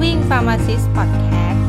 [0.00, 1.60] Moving Pharmacist Podcast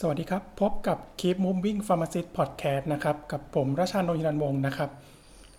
[0.00, 4.90] สวัสดีครับ พบกับ Keep Moving Pharmacist Podcast นะครับ กับผมราชานนท์ฮิรันวงศ์นะครับ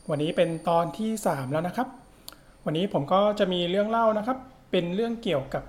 [0.10, 1.88] วันนี้เป็นตอนที่ 3 แล้วนะครับ
[2.66, 4.38] วันนี้ผมก็จะมีเรื่องเล่านะครับ
[4.72, 5.64] เป็นเรื่องเกี่ยวกับ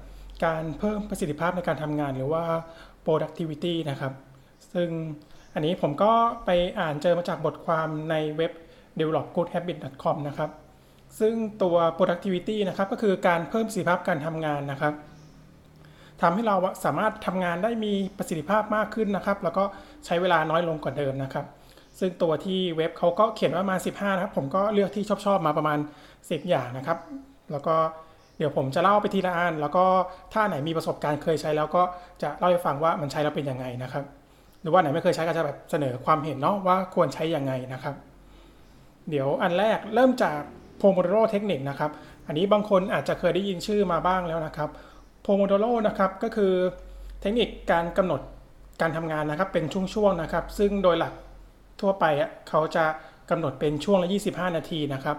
[0.44, 2.44] การเพิ่มประสิทธิภาพในการทำงานหรือว่า
[3.04, 4.12] productivity นะครับ
[4.74, 4.90] ซึ่ง
[5.56, 6.12] อันนี้ผมก็
[6.44, 8.52] ไปอ่านเจอมาจากบทความในเว็บ
[8.98, 10.50] developgoodhabit.com นะครับ
[11.20, 14.94] ซึ่งตัว productivity นะครับก็คือการเพิ่มประสิทธิภาพการทำงานนะครับ
[16.22, 19.64] ทำให้เราสามารถทำงานได้มีประสิทธิภาพมากขึ้นนะครับ แล้วก็
[20.06, 21.46] ใช้เวลาน้อยลงกว่าเดิมนะครับ
[21.98, 25.78] ซึ่งตัวที่เว็บเขาก็เขียนว่ามา 15 นะครับ ผมก็เลือกที่ชอบชอบๆมาประมาณ
[26.14, 26.98] 10 อย่างนะครับ
[27.52, 27.74] แล้วก็
[28.38, 29.84] เดี๋ยวผมจะเล่าไปทีละอันแล้วก็
[30.32, 31.82] ถ้าไหนมีประสบการณ์เคยใช้แล้วก็
[32.22, 34.04] จะเล่าให้ฟังว่ามันใช้แล้วเป็นยังไงนะครับ
[34.62, 37.94] หรือว่าไหนไม่เคยใช้ก็จะแบบเสนอความเห็นเนาะว่าควรใช้ยังไงนะครับ
[39.10, 40.38] เดี๋ยวอันแรกเริ่มจาก
[40.76, 41.90] โพโมโดโรเทคนิคนะครับ
[42.26, 44.70] อันนี้บางคนอาจจะเคยได้ยินชื่อมาบ้างแล้วนะครับ
[45.22, 46.52] โพโมโดโรนะครับก็คือ
[47.20, 48.20] เทคนิคการกำหนด
[48.80, 51.12] การทำงานนะครับเป็นช่วงๆนะครับ ซึ่งโดยหลัก
[51.80, 52.84] ทั่วไปอะเขาจะ
[53.30, 55.16] กำหนดเป็นช่วงละ 25 นาทีนะครับ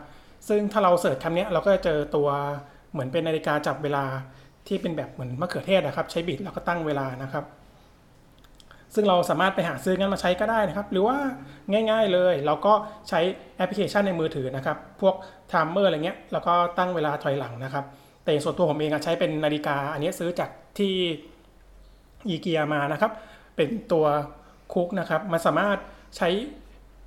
[0.47, 2.29] ซึ่งถ้าเรา search คำนี้เราก็จะเจอตัว
[2.91, 4.05] เหมือนเป็นนาฬิกาจับเวลา
[4.67, 7.45] ที่เป็นแบบเหมือนมะเขือเทศนะครับ ใช้บิดแล้วก็ตั้งเวลานะครับ
[8.97, 11.17] ซึ่งเราสามารถไปหาซื้องั้นมาใช้ก็ได้นะครับ หรือว่า
[11.71, 12.73] ง่ายๆเลย เราก็
[13.09, 13.19] ใช้
[13.57, 15.15] แอปพลิเคชันในมือถือนะครับ พวก
[15.49, 17.85] timer อะไรเงี้ยแล้วก็ตั้งเวลาถอยหลังนะครับ
[18.23, 20.93] แต่ส่วนตัวผมเองใช้เป็นนาฬิกา อันนี้ซื้อจากที่
[22.27, 23.11] อีเกียมานะครับ
[23.55, 24.05] เป็นตัว
[24.73, 25.77] cube นะครับ มันสามารถ
[26.17, 26.29] ใช้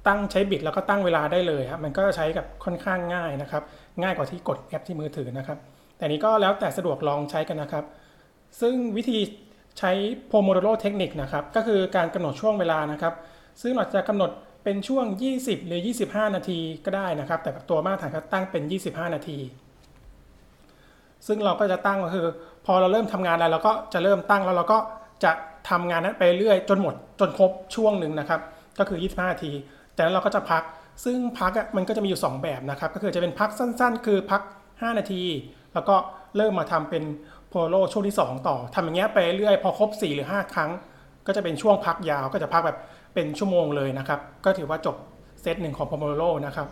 [0.06, 3.62] ตั้งใช้บิดแล้วก็ตั้งเวลาได้เลยครับ มันก็ใช้กับค่อนข้างง่ายนะครับ
[4.02, 5.58] ง่ายกว่าที่กดแอปที่มือถือนะครับ
[5.96, 7.84] แต่นี้ก็แล้วแต่สะดวกลองใช้กันนะครับ
[8.60, 9.18] ซึ่งวิธี
[9.80, 9.92] ใช้
[10.26, 13.14] โพโมโดโรเทคนิคนะครับก็คือการกำหนดช่วงเวลานะครับ
[13.62, 14.30] ซึ่งเราจะกำหนด
[14.64, 15.04] เป็นช่วง
[15.36, 19.38] 20 หรือ 25 นาทีก็ได้นะครับ แต่ตัวมาตรฐานก็ตั้งเป็น 25 นาที
[21.26, 22.26] ซึ่งเราก็จะตั้งก็คือ
[22.66, 24.78] พอเราเริ่มทำงานแล้วเราก็จะเริ่มตั้งแล้วเราก็
[25.24, 25.32] จะ
[25.70, 28.40] ทำงานนั้นไปเรื่อยจนหมดจนครบช่วงหนึ่งนะครับ
[28.78, 29.52] ก็คือ 25 นาที
[29.96, 30.62] จากนั้นเราก็จะพัก
[31.04, 35.22] ซึ่งพักมันก็จะมีอยู่ 2 แบบนะครับ ก็คือจะเป็นพักสั้น ๆ คือพัก 5 นาที
[35.74, 35.96] แล้วก็
[36.36, 37.04] เริ่มมาทำเป็น
[37.50, 40.70] โพโลช่วงที่ 2 ต่อทำอย่างเงี้ยไปเรื่อยพอครบ 4 หรือ 5 ครั้ง
[41.26, 42.78] ก็จะเป็นช่วงพักยาวก็จะพักแบบ
[43.14, 44.96] เป็นชั่วโมงเลยนะครับ ก็ถือว่าจบ
[45.40, 46.68] เซตหนึ่งของโพโลนะครับ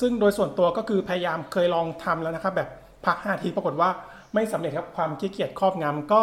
[0.00, 2.68] ซึ่งโดยส่วนตัวก็คือพยายามเคยลองทำแล้วนะครับ แบบ
[3.06, 3.90] พัก 5 ทีปรากฏว่า
[4.34, 6.20] ไม่สำเร็จครับความขี้เกียจครอบงำก็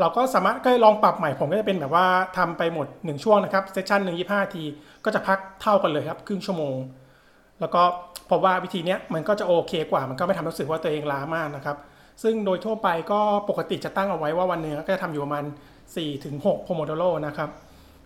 [0.00, 2.06] เราก็สามารถก็ลองปรับใหม่ผมก็จะเป็นแบบว่า
[2.38, 4.62] ทำไปหมด 1 ช่วงนะครับเซสชั่นหนึ่งยี่ห้าที
[5.04, 6.76] ก็จะพักเท่ากันเลยครับครึ่งชั่วโมง
[7.60, 7.82] แล้วก็
[8.30, 11.76] พบว่าวิธีเนี้ยมันก็จะโอเคกว่ามันก็ไม่ทำให้รู้สึกว่าตัวเองล้ามากนะครับ
[12.22, 15.44] ซึ่งโดยทั่วไปก็ปกติจะตั้งเอาไว้ว่าวันหนึ่งก็จะทำอยู่ประมาณ
[15.84, 17.50] 4ถึง6โพโมโดโรนะครับ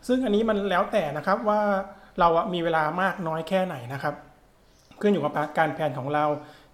[0.06, 1.60] ซึ่งอันนี้มันแล้วแต่นะครับว่า
[2.20, 4.14] เรามีเวลามากน้อยแค่ไหนนะครับ
[5.00, 6.24] ขึ้นอยู่กับการแผนของเรา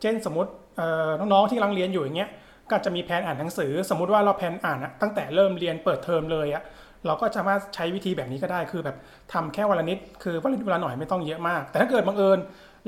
[0.00, 0.50] เช่นสมมติ
[1.20, 2.30] น้องๆที่กำลังเรียนอยู่อย่างเงี้ย
[2.70, 6.62] ก็จะมีแผนอ่านหนังสือ สมมุติว่าเราแผนอ่านตั้งแต่เริ่มเรียนเปิดเทอมเลยอะ
[7.06, 8.96] เราก็สามารถใช้วิธีแบบนี้ก็ได้คือแบบ
[9.32, 12.38] ทำแค่วันละนิดคือวันละนิดวันละหน่อยไม่ต้องเยอะมาก แต่ถ้าเกิดบังเอิญ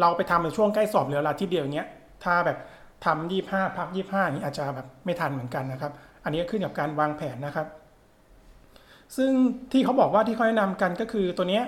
[0.00, 1.88] เราไปทำในช่วงใกล้สอบเหลือเวลาที่เดียวอย่างเงี้ย
[2.24, 2.58] ถ้าแบบ
[3.04, 5.92] ทำยี่ห้าพักยี่ห้าอย่านี้อาจจะแบบไม่ทันเหมือนกันนะครับ
[6.24, 7.66] อันนี้ก็ขึ้นกับการวางแผนนะครับ
[9.16, 9.30] ซึ่ง
[9.72, 11.60] ที่เขาบอกว่าที่เขาแนะนำกันก็คือตัวนี้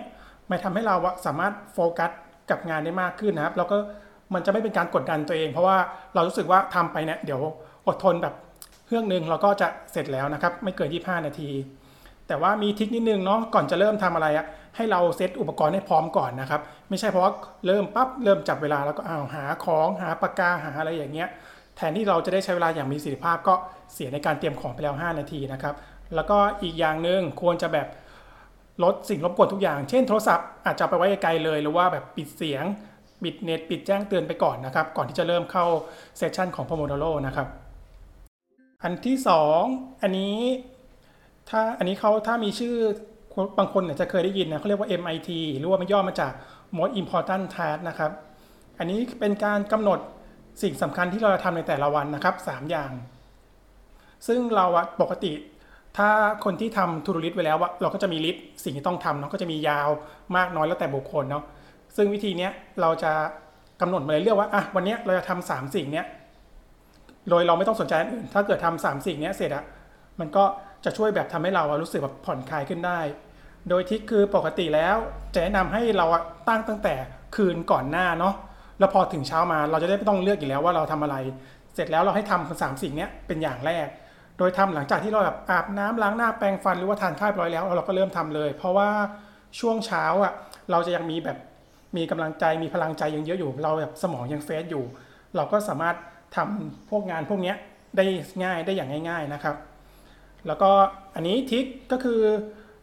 [0.50, 2.10] มันทำให้เราสามารถโฟกัส
[2.50, 3.76] กับงานได้มากขึ้นนะครับ แล้วก็
[4.34, 5.76] มันจะไม่เป็นการกดดันตัวเอง เพราะว่า
[6.14, 7.40] เรารู้สึกว่าทำไปเนี่ยเดี๋ยว
[7.86, 8.34] อดทนแบบ
[8.86, 11.50] เครื่องหนึ่งเราก็จะเสร็จแล้วนะครับ ไม่เกิน 25 นาที
[12.28, 14.46] แต่ว่ามีทิคนิดนึงเนาะก่อนจะเริ่มทำอะไรอะ
[14.76, 17.32] ให้เราเซตอุปกรณ์ให้พร้อมก่อนนะครับ ไม่ใช่เพราะว่า
[17.66, 21.28] เริ่มปั๊บเริ่มจับเวลาแล้วก็อ้าวหาของหาปากกาหาอะไรอย่างเงี้ย
[21.76, 23.54] แทนที่เราจะได้ใช้เวลาอย่างมีประสิทธิภาพก็
[23.92, 25.74] เสียในการเตรียมของไปแล้ว 5 นาทีนะครับ
[26.14, 27.88] แล้วก็อีกอย่างหนึ่งควรจะแบบ
[28.84, 32.64] ลดสิ่งรบกวนทุกอย่าง เช่นโทรศัพท์อาจจะเอาไปไว้ไกลเลยหรือว่าแบบปิดเสียง
[33.22, 35.66] ปิดเน็ตปิดแจ้งเตือนไปก่อนนะครับ ก่อนที่จะเริ่มเข้า
[36.16, 37.48] เซสชันของ Pomodoro นะครับ
[38.82, 39.16] อันที่
[39.58, 40.38] 2 อันนี้
[41.48, 42.76] ถ้าอันนี้เขาถ้ามีชื่อ
[43.58, 46.32] บางคนเนี่ยจะเคยได้ยินนะเขาเรียกว่า MIT หรือว่ามันย่อมาจาก
[46.76, 48.10] Most Important Task นะครับ
[48.78, 49.98] อันนี้เป็นการกำหนด
[50.62, 52.90] สิ่งสำคัญที่เราจะทำในแต่ละวันนะครับ 3 อย่าง
[54.26, 54.66] ซึ่งเรา
[55.00, 55.32] ปกติ
[55.96, 56.08] ถ้า
[56.44, 59.88] คนที่ทำทูดูลิสไว้แล้วอะเราก็จะมีลิสต์สิ่งที่ต้องทำเนาะก็จะมียาว
[60.36, 61.44] มากน้อยแล้วแต่บุคคลเนาะ
[61.96, 63.12] ซึ่งวิธีเนี้ยเราจะ
[63.80, 66.06] กำหนดมาเลยเรียกว่าอะวันเนี้ยเราจะทำสามสิ่งเนี้ย
[67.30, 69.64] โดยเราไม่ต้องสนใจอันอื่น ถ้าเกิดทำสามสิ่งเนี้ยเสร็จอะ
[70.20, 70.44] มันก็
[70.84, 73.00] จะช่วยแบบทำให้เรารู้สึกแบบผ่อนคลายขึ้นได้
[73.68, 74.96] โดยที่คือปกติแล้ว
[75.34, 76.06] จะแนะนำให้เรา
[76.48, 76.94] ตั้งตั้งแต่
[77.36, 78.34] คืนก่อนหน้าเนาะ
[78.78, 81.16] แล้วพอถึงเช้ามาเราจะได้ไม่ต้องเลือกอีกแล้วว่าเราทำอะไร
[81.74, 83.86] เสร็จแล้วเราให้ทำสามสิ่งนี้เป็นอย่างแรก
[84.38, 88.88] โดยทำหลังจากที่เราแบบอาบน้ำล้างหน้าแปรงฟันหรือว่าทานข้าวร้อยแล้ว เราก็เริ่มทำเลย เพราะว่า
[89.60, 90.32] ช่วงเช้าอะ
[90.70, 91.38] เราจะยังมีแบบ
[91.96, 94.84] มีกำลังใจมีพลังใจยังเยอะอยู่ เราแบบสมองยังเฟสอยู่
[95.36, 95.96] เราก็สามารถ
[96.36, 97.54] ทำพวกงานพวกนี้
[97.96, 98.04] ได้
[98.44, 99.54] ง่ายได้อย่างง่าย ๆนะครับ
[100.46, 100.70] แล้วก็
[101.14, 102.20] อันนี้ทิกก็คือ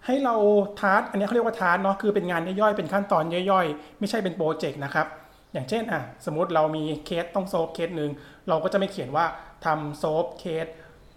[0.05, 0.35] ให้เรา
[0.79, 5.07] ทาร์ตอันนี้เขาเรียกว่าทาร์ตเนาะคือเป็นงานย่อยๆเป็นขั้นตอนย่อยๆ ไม่ใช่เป็นโปรเจกต์นะครับ
[5.53, 8.11] อย่างเช่นอะสมมติเรามีเคสต้อง solve เคสหนึ่ง
[8.49, 9.25] เราก็จะไม่เขียนว่า
[9.65, 10.65] ทำ solve เคส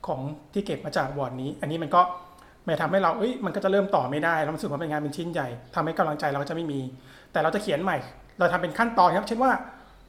[0.06, 0.20] ของ
[0.52, 2.02] ที่เก็บมาจากวอร์ดนี้ อันนี้มันก็
[2.64, 6.80] ไม่ทำให้เราเอ้ยมันก็จะเริ่มต่อไม่ได้เรารู้สึกว่าเป็นงานเป็นชิ้นใหญ่ทำให้กำลังใจเราก็จะไม่มี
[7.32, 7.96] แต่เราจะเขียนใหม่
[8.38, 9.52] เราทำเป็นขั้นตอนครับ เช่นว่า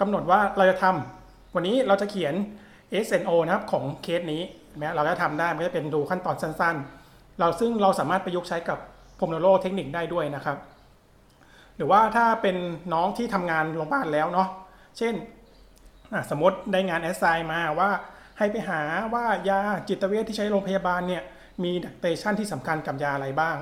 [0.02, 2.34] กำหนดว่าเราจะทำวันนี้เราจะเขียน
[3.06, 4.42] SNO นะครับของเคสนี้
[4.78, 6.76] เห็นไหมเราก็ทำได้มันจะเป็นดูขั้นตอนสั้น
[7.08, 8.78] ๆ เราซึ่งเราสามารถประยุกต์ใช้กับ
[9.20, 10.58] Pomodoro technique ได้ด้วยนะครับ
[11.78, 12.56] หรือว่าถ้าเป็น
[12.94, 14.50] น้องที่ทำงานโรงพยาบาลแล้วเนาะ
[14.98, 15.14] เช่น
[16.30, 17.90] สมมติได้งาน assign มาว่า
[18.38, 18.82] ให้ไปหา
[19.14, 19.60] ว่ายา
[19.90, 21.24] จิตเวชที่ใช้โรงพยาบาลเนี่ย
[21.64, 23.56] มี drug interaction ที่สำคัญกับยาอะไรบ้าง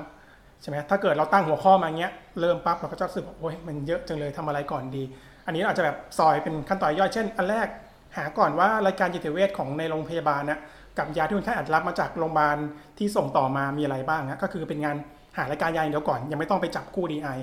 [0.60, 5.02] ใช่ไหมถ้าเกิดเราตั้งหัวข้อมาเงี้ยเริ่มปั๊บเราก็จะรู้สึกว่าโอ้ยมันเยอะจังเลยทำอะไรก่อนดี
[5.46, 7.68] อันนี้อาจจะแบบซอยเป็นขั้นตอนย่อยเช่น อันแรก
[8.16, 10.60] หาก่อนว่ารายการจิตเวชของในโรงพยาบาลนะ
[10.98, 12.56] กับยาที่คนไข้อาจรับมาจากโรงพยาบาล
[12.98, 14.96] ที่ส่งต่อมามีอะไรบ้างนะก็คือเป็นงาน
[15.36, 17.38] หารายการยาอย่างเดียวก่อน ยังไม่ต้องไปจับคู่ DI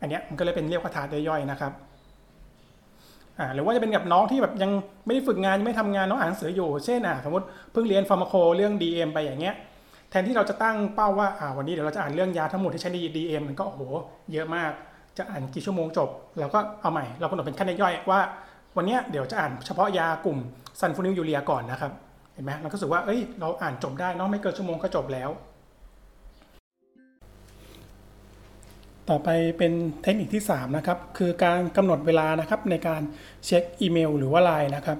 [0.00, 1.72] อันนี้มันก็เลยเป็นเรียกว่าทาร์ตย่อยๆนะครับ
[3.38, 4.70] อ่าหรือว่าจะเป็นกับน้องที่แบบยัง
[5.06, 9.54] ไม่ได้ฝึกงานยังไม่ทำงานน้องอ่านหนังสืออยู่ เช่นอะสมมติเพิ่งเรียน pharmaco เรื่อง DM ไปอย่างเงี้ย
[10.10, 13.80] แทนที่เราจะตั้งเป้าว่าอ่าวันนี้เดี๋ยวเราจะอ่านเรื่องยาทั้งหมดที่ใช้ใน DM มันก็โอ้โห
[14.32, 14.70] เยอะมาก
[15.18, 16.08] จะอ่านกี่ชั่วโมงจบ
[16.40, 18.20] เราก็เอาใหม่ เรากำหนดเป็นขั้นย่อยว่า
[18.76, 20.38] วันนี้เดี๋ยวจะอ่านเฉพาะยากลุ่ม
[20.80, 21.92] sulfonylurea ก่อนนะครับ
[22.32, 25.30] เห็นไหมเราก็รู้สึกว่าเอ้ยเราอ่านจบได้เนาะไม่เกินชั่วโมงก็จบแล้ว
[29.10, 33.02] ต่อไปเป็นเทคนิคที่ 3 นะครับ คือการกำหนดเวลานะครับในการ
[33.46, 34.98] เช็คอีเมล หรือว่าไลน์นะครับ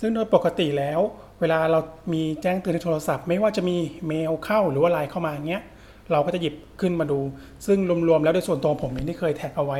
[0.00, 1.00] ซึ่งโดยปกติแล้ว
[1.40, 1.80] เวลาเรา
[2.12, 3.76] มีแจ้งเตือนในโทรศัพท์ ไม่ว่าจะมี
[4.06, 5.62] เมลเข้าหรือว่าไลน์เข้ามาเงี้ย
[6.12, 7.20] เราก็จะหยิบขึ้นมาดู
[7.66, 7.78] ซึ่ง
[8.08, 9.78] รวมๆแล้วโดยส่วนตัวผมเองที่เคยแท็กเอาไว้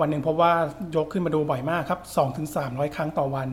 [0.00, 0.52] วันหนึ่งพบว่า
[0.96, 2.00] ยกขึ้นมาดูบ่อยมากครับ
[2.48, 3.48] 2-300 ครั้งต่อวัน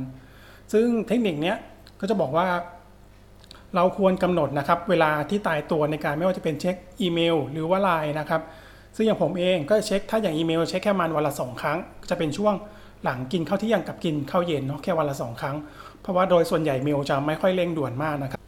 [0.74, 1.58] ซึ่งเทคนิคเนี้ย
[2.02, 2.48] ก็จะบอกว่า
[3.76, 8.42] เราควรกำหนดนะครับ เวลาที่ตายตัวในการไม่ว่าจะเป็นเช็คอีเมล หรือว่าไลน์นะครับ
[8.96, 11.78] ซึ่งอย่างผมเองก็เช็คถ้าอย่างอีเมลเช็คแค่มันวันละสองครั้ง
[12.10, 12.54] จะเป็นช่วง
[13.04, 15.56] หลังกินข้าวเที่ยงกับกินข้าวเย็นเนาะแค่วันละสองครั้ง
[16.02, 18.42] เพราะว่าโดยส่วนใหญ่เมลจะไม่ค่อยเร่งด่วนมากนะครับ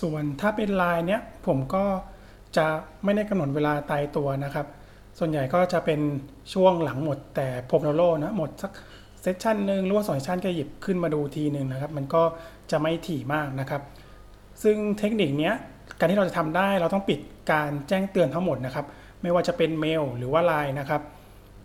[0.00, 1.84] ส่วนถ้าเป็นไลน์เนี้ยผมก็
[2.56, 2.66] จะ
[3.04, 4.66] ไม่ได้กำหนดเวลาตายตัวนะครับ
[5.18, 6.00] ส่วนใหญ่ก็จะเป็น
[6.52, 8.72] ช่วงหลังหมดแต่ Pomodoro นะหมดสัก
[9.20, 12.22] session หนึ่งหรือว่าสอง session ก็หยิบขึ้นมาดูทีหนึ่งนะครับ มันก็
[12.70, 13.82] จะไม่ถี่มากนะครับ
[14.62, 15.52] ซึ่งเทคนิคนี้
[15.98, 17.20] การที่เราจะทำได้เราต้องปิด
[17.52, 18.86] การแจ้งเตือนทั้งหมดนะครับ
[19.22, 21.02] ไม่ว่าจะเป็นเมลหรือว่าไลน์นะครับ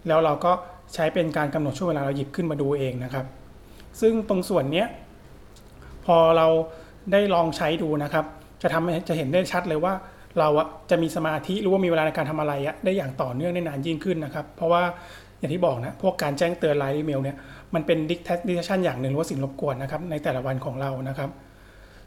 [0.08, 0.52] แล้วเราก็
[0.94, 3.26] ใช้เป็นการกำหนดช่วงเวลาเราหยิบขึ้นมาดูเองนะครับ
[4.02, 4.86] ซึ่งตรงส่วนนี้
[6.06, 6.48] พอเรา
[7.12, 8.26] ได้ลองใช้ดูนะครับ
[8.62, 9.94] จะทำจะเห็นได้ชัดเลยว่า
[10.40, 14.84] เราอะจะมีสมาธิหรือว่ามีเวลาในการทำอะไรอะได้อย่างต่อเนื่องได้นานยิ่งขึ้นนะครับ เพราะว่า
[15.40, 17.38] อย่างที่บอกนะพวกการแจ้งเตือนไลน์อีเมลเนี่ย
[17.75, 21.30] มันเป็นดิกชันอย่างหนึ่งหรือว่าสิ่งรบกวนนะครับในแต่ละวันของเรานะครับ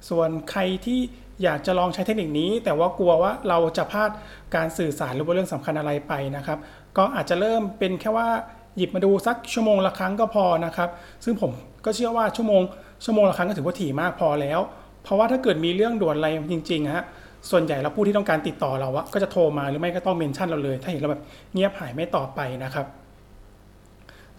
[0.09, 1.01] ส่วนใครที่
[1.43, 4.11] อยากจะลองใช้เทคนิคนี้ แต่ว่ากลัวว่าเราจะพลาด
[4.55, 6.59] การสื่อสารหรือว่าเรื่องสำคัญอะไรไปนะครับ
[6.97, 8.29] ก็อาจจะเริ่มเป็นแค่ว่า
[8.77, 10.89] หยิบมาดูสักชั่วโมงละครั้งก็พอนะครับ
[11.25, 11.51] ซึ่งผม
[11.85, 12.62] ก็เชื่อว่าชั่วโมง
[13.05, 14.61] ชั่วโมงละครั้งก็ถือว่าถี่มากพอแล้ว
[15.03, 17.05] เพราะว่าถ้าเกิดมีเรื่องด่วนอะไรจริงๆฮะ
[17.51, 22.87] ส่วนใหญ่แล้วผู้ที่ต้องการติดต่อเราอะก็จะโทรมาหรือไม่ก็ต้องเมนชั่นเราเลย ถ้าเห็นเราแบบเงียบหายไม่ตอบไปนะครับ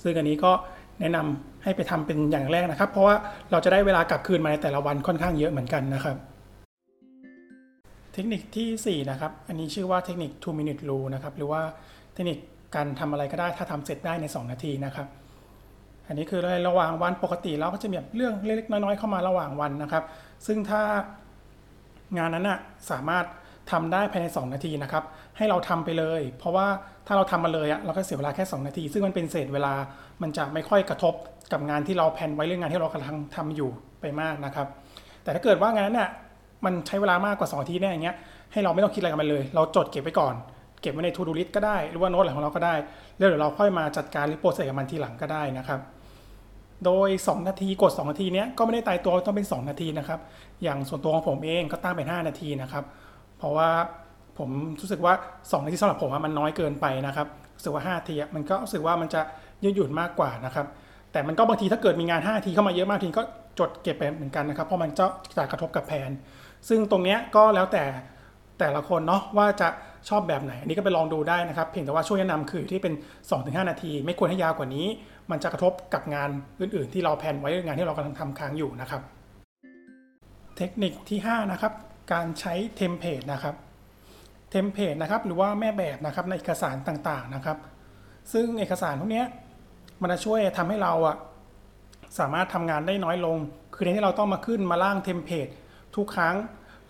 [0.01, 0.51] ซึ่งอันนี้ก็
[1.01, 3.15] แนะนำให้ไปทำเป็นอย่างแรกนะครับ เพราะว่า
[3.51, 6.17] เราจะได้เวลากลับคืนมาในแต่ละวันค่อนข้างเยอะเหมือนกันนะครับ
[8.13, 11.61] เทคนิคที่ 4 นะครับ อันนี้ชื่อว่าเทคนิค2 minute rule นะครับ หรือว่า
[12.13, 12.37] เทคนิค
[12.75, 15.07] การทำอะไรก็ได้ถ้าทำเสร็จได้ใน 2 นาทีนะครับ
[16.07, 20.03] อันนี้คือระหว่างวันปกติเราก็จะมีเรื่องเล็กๆน้อยๆเข้ามาระหว่างวันนะครับ
[20.47, 20.81] ซึ่งถ้า
[22.17, 22.59] งานนั้นนะ
[22.91, 23.25] สามารถ
[23.71, 25.03] ทำได้ภายใน 2 นาทีนะครับ
[25.37, 26.67] ให้เราทำไปเลย เพราะว่า
[27.07, 29.73] ถ้าเราทำมาเลยอะเราก็เสียเวลาแค่ 2 นาที ซึ่งมันเป็นเศษเวลา
[30.21, 31.13] มันจะไม่ค่อยกระทบ
[31.51, 33.69] กับงานที่เราแผนไว้เรื่องงานที่เรากำลังทำอยู่
[34.01, 34.67] ไปมากนะครับ
[35.23, 36.09] แต่ถ้าเกิดว่างานนั้นน่ะ
[36.65, 38.15] มันใช้เวลามากกว่า2อาทิตย์เนี่ยอย่างเงี้ย
[38.51, 40.35] ให้เราไม่ต้องคิดอะไรกับมันเลย เราจดเก็บไว้ก่อน
[40.81, 42.75] เก็บไว้ใน to do list ก็ได้ หรือว่าโน้ตอะไรของเราก็ได้
[43.17, 45.79] แล้วเดี๋ยวเราค่อยมาจัดการหรือโปรเซสกับมันทีหลังก็ได้นะครับ
[46.85, 50.19] โดย 2 นาทีกด 2 นาทีเนี้ยก็ไม่ได้ตายตัวต้องเป็น 2 นาทีนะครับ
[50.63, 52.83] อย่างส่วนตัวของผมเองก็ตั้งเป็น 5 นาทีนะครับ
[53.41, 53.69] เพราะว่า
[54.39, 54.49] ผม
[54.81, 59.21] รู้สึกว่า2นาทีสำหรับผมมันน้อยเกินไปนะครับรู้สึกว่า5นาทีมันก็รู้สึกว่ามันจะ
[59.63, 60.67] ยืดหยุ่นมากกว่านะครับ
[61.11, 63.23] แต่มันก็บางทีถ้าเกิดมีงาน5นาทีเข้ามาเยอะมากทีก็
[63.59, 65.05] จดเก็บไปเหมือนกันนะครับ เพราะมันจะ
[65.37, 66.11] จะกระทบกับแผน
[66.69, 67.83] ซึ่งตรงเนี้ยก็แล้วแต่
[68.59, 69.69] แต่ละคนเนาะว่าจะ
[70.09, 72.93] ชอบแบบไหน อันนี้ก็ไปลองดูได้นะครับ เพียงแต่ว่าช่วยแนะนำคือที่เป็น
[73.31, 74.85] 2-5 นาที ไม่ควรให้ยาวกว่านี้
[75.31, 76.29] มันจะกระทบกับงาน
[76.61, 79.01] อื่น ๆ ที่เราแผนไว้งานที่เรากำลังทำค้างอยู่นะครับ
[80.57, 81.73] เทคนิคที่ 5 นะครับ
[82.13, 83.55] การใช้ template นะครับ
[84.49, 87.57] template นะครับหรือว่าแม่แบบนะครับในเอกสารต่างๆนะครับ
[88.33, 89.23] ซึ่งเอกสารพวกนี้
[90.01, 91.17] มันจะช่วยทำให้เราอะ
[92.19, 93.37] สามารถทำงานได้น้อยลง
[93.75, 95.47] แทนที่เราต้องมาขึ้นมาร่าง template
[95.95, 96.35] ทุกครั้ง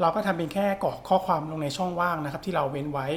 [0.02, 3.08] เราก็ทำเป็นแค่กรอกข้อความลงในช่องว่างนะครับ ที่เราเว้นไว้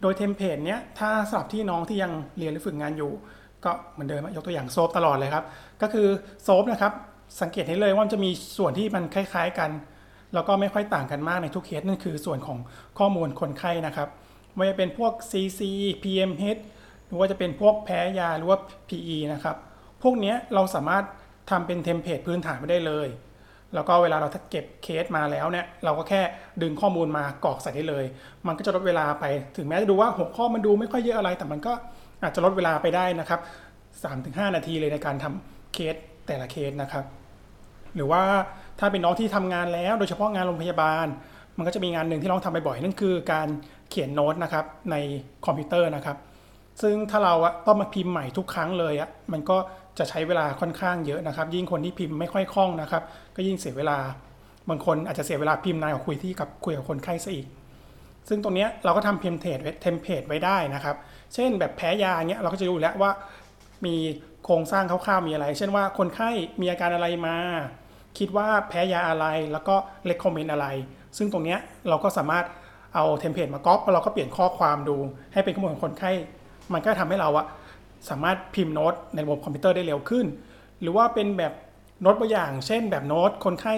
[0.00, 3.12] โดย template เนี้ยถ้าสำหรับที่น้องที่ยังเรียนหรือฝึกงานอยู่
[3.64, 5.44] ก็เหมือนเดิมยกตัวอย่าง SOAP ตลอดเลยครับ
[5.82, 6.06] ก็คือ
[6.44, 6.92] โซฟนะครับ
[7.40, 9.70] สังเกตให้เลยว่ามันจะมีส่วนที่มันคล้าย ๆ กัน
[10.34, 12.58] แล้วก็ไม่ค่อยต่างกันมากในทุกเคสนั่นคือส่วนของ
[12.98, 14.08] ข้อมูลคนไข้นะครับ
[14.56, 15.60] ไม่ว่าจะเป็นพวก CC
[16.02, 16.60] PMH
[17.06, 19.56] หรือว่าจะเป็นพวกแพ้ยาหรือว่า PE นะครับ
[20.02, 21.04] พวกนี้เราสามารถ
[21.50, 23.08] ทำเป็นเทมเพลตพื้นฐานไปได้เลย
[23.74, 26.20] แล้วก็เวลาเราเก็บเคสมาแล้วเนี่ย เราก็แค่
[26.62, 28.04] ดึงข้อมูลมากรอกใส่ได้เลย
[28.46, 29.24] มันก็จะลดเวลาไป
[29.56, 31.72] ถึงแม้จะดูว่าหัวข้อมันดูไม่ค่อยเยอะอะไร แต่มันก็
[32.22, 33.40] อาจจะลดเวลาไปได้นะครับ
[34.02, 35.94] 3-5 นาทีเลยในการทำเคส
[36.26, 37.04] แต่ละเคสนะครับ
[37.94, 38.22] หรือว่า
[38.78, 41.06] ถ้าเป็นน้องที่ทำงานแล้ว โดยเฉพาะงานโรงพยาบาล
[41.56, 43.48] มันก็จะมีงานหนึ่งที่น้องทำบ่อยๆนั่นคือการ
[43.90, 44.96] เขียนโน้ตนะครับใน
[45.46, 46.16] คอมพิวเตอร์นะครับ
[46.82, 49.56] ซึ่งถ้าเราอะต้องมาพิมพ์ใหม่ทุกครั้งเลยอะมันก็
[49.98, 53.02] จะใช้เวลาค่อนข้างเยอะนะครับ ยิ่งคนที่พิมพ์ไม่ค่อยคล่องนะครับ
[53.36, 53.98] ก็ยิ่งเสียเวลา
[54.68, 57.46] บางคนอาจจะเสียเวลาพิมพ์นานกว่าคุยที่กับคุยกับคนไข้ซะอีก
[58.28, 60.96] ซึ่งตรงนี้เราก็ทำ template template ไว้ได้นะครับ
[61.34, 63.10] เช่นแบบแพ้ยาเงี้ยเราก็จะรู้แล้วว่า
[63.86, 63.94] มี
[64.44, 67.36] โครงสร้างคร่าวๆมีอะไร เช่นว่าคนไข้มีอาการอะไรมา
[68.18, 69.74] คิดว่าแพ้ยาอะไรแล้วก็
[70.06, 70.66] recommend อะไร
[71.16, 72.44] ซึ่งตรงเนี้ยเราก็สามารถ
[72.94, 74.96] เอา template มาก๊อปแล้วเราก็เปลี่ยนข้อความดู
[75.32, 76.10] ให้เป็นข้อมูลของคนไข้
[76.72, 77.46] มันก็ทำให้เราอะ
[78.10, 80.26] สามารถพิมพ์โน้ตในระบบคอมพิวเตอร์ได้เร็วขึ้น
[80.80, 81.52] หรือว่าเป็นแบบ
[82.00, 83.74] โน้ตตัวอย่าง เช่นแบบโน้ตคนไข้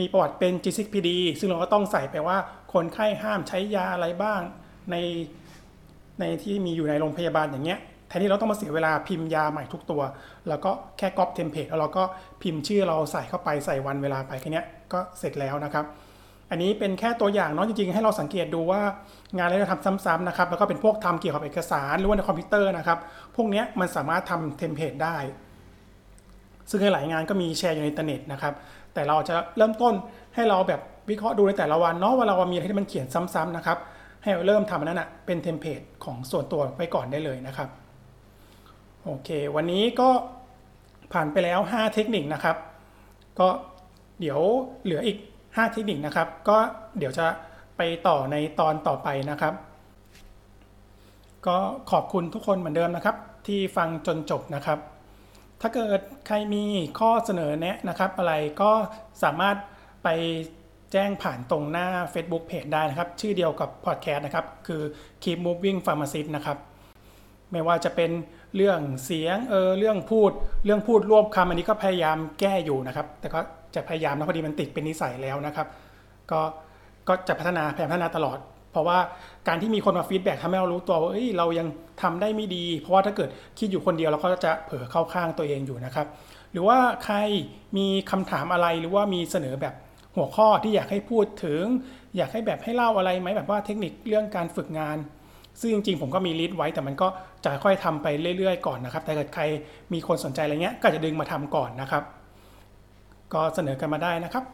[0.00, 2.36] มีประวัติเป็น G6PD ซึ่งเราก็ต้องใส่ไปว่า
[2.72, 4.40] คนไข้ห้ามใช้ยาอะไรบ้าง
[4.90, 4.96] ใน
[6.20, 10.02] ในที่มีอยู่ในโรงพยาบาลอย่างเงี้ย แทนที่เราต้องมาเสียเวลาพิมพ์ยาใหม่ทุกตัว
[10.48, 12.02] แล้วก็แค่ก๊อป template แล้วเราก็
[12.42, 15.84] พิมพ์ชื่อเราใส่เข้าไปใส่วันเวลาไปแค่นี้ก็เสร็จแล้วนะครับ
[16.50, 18.80] อันนี้เป็นแค่ตัวอย่างเนาะจริงๆ ให้เราสังเกตดูว่า
[19.36, 22.98] งานอะไรเราทำซ้ำๆนะครับแล้วก็เป็นพวกทำเกี่ยวกับเอกสารหรือว่าในคอมพิวเตอร์นะครับ
[23.36, 25.16] พวกนี้มันสามารถทำ template ได้
[26.70, 28.54] ซึ่งหลายงานก็มีแชร์อยู่ในอินเทอร์เน็ตนะครับ
[28.94, 29.94] แต่เราจะเริ่มต้น
[30.34, 30.80] ให้เราแบบ
[31.10, 33.78] วิเคราะห์ดูในแต่ละวันเนาะว่าเรามีอะไรที่มันเขียนซ้ำๆนะครับ
[34.22, 37.68] ให้เราเริ่มทำอันนั้นอะเป็น template ของส่วนตัวไว้ก่อนได้เลยนะครับ
[39.06, 40.10] โอเค วันนี้ก็
[41.12, 42.56] ผ่านไปแล้ว 5 เทคนิคนะครับ
[43.40, 43.48] ก็
[44.20, 44.40] เดี๋ยว
[44.84, 46.56] เหลืออีก 5 เทคนิคนะครับ ก็
[46.98, 47.26] เดี๋ยวจะ
[47.76, 49.54] ไปต่อในตอนต่อไปนะครับ
[51.46, 51.56] ก็
[51.90, 54.78] ขอบคุณทุกคนเหมือนเดิมนะครับ ที่ฟังจนจบนะครับ
[55.60, 56.64] ถ้าเกิดใครมี
[56.98, 58.70] ข้อเสนอแนะนะครับ อะไรก็
[59.22, 59.56] สามารถ
[60.04, 60.08] ไป
[60.92, 64.82] แจ้งผ่านตรงหน้า Facebook Page ได้นะครับ ชื่อเดียวกับพอดแคสต์นะครับ คือ
[65.22, 66.58] Keep Moving Pharmacist นะครับ
[67.52, 68.10] ไม่ว่าจะเป็น
[68.56, 70.30] เรื่องเสียงเออเรื่องพูด
[70.64, 73.40] เรื่องพูดรวบคำอันนี้ก็พยายามแก้อยู่นะครับ แต่ก็
[73.74, 75.66] จะพยายามนะพอดีมันติดเป็นนิสัยแล้วนะครับ
[76.30, 76.40] ก็
[77.08, 78.38] ก็จะพัฒนาพยายามพัฒนาตลอด
[78.72, 78.98] เพราะว่า
[79.48, 81.66] การที่มีคนมา feedback ทำให้เรารู้ตัวว่าเอ้ยเรายัง
[82.02, 86.06] ทำได้ไม่ดี เพราะว่าถ้าเกิดคิดอยู่คนเดียวเราก็จะเผลอเข้าข้างตัวเองอยู่นะครับ
[86.52, 87.16] หรือว่าใคร
[87.76, 89.74] มีคำถามอะไรหรือว่ามีเสนอแบบ
[90.16, 91.62] หัวข้อที่อยากให้พูดถึง
[92.16, 94.96] อยากให้แบบให้เล่าอะไรไหมแบบว่าเทคนิคเรื่องการฝึกงาน
[95.60, 97.08] ซึ่งจริงๆ ผมก็มี list ไว้แต่มันก็
[97.44, 98.06] จะค่อยทำไป
[98.38, 99.42] เรื่อยๆ ก่อนนะครับ แต่เกิดใคร
[99.92, 102.02] มีคนสนใจอะไรเงี้ยก็จะดึงมาทำก่อนนะครับ
[103.34, 104.44] ก็เสนอกันมาได้นะครับ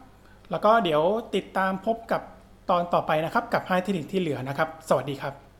[0.51, 1.01] แล้วก็เดี๋ยว
[1.35, 2.21] ติดตามพบกับ
[2.69, 5.50] ตอนต่อไปนะครับ กับ5เทคนิคที่เหลือนะครับ สวัสดีครับ